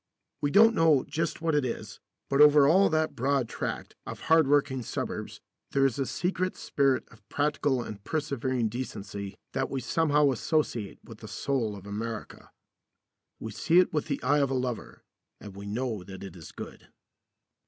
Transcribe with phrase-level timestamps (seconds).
[0.41, 4.81] We don't know just what it is, but over all that broad tract of hardworking
[4.81, 5.41] suburbs
[5.73, 11.19] there is a secret spirit of practical and persevering decency that we somehow associate with
[11.19, 12.49] the soul of America.
[13.39, 15.03] We see it with the eye of a lover,
[15.39, 16.87] and we know that it is good.